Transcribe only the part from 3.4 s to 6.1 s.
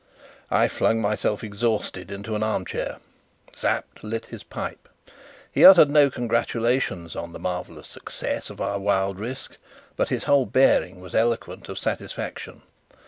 Sapt lit his pipe. He uttered no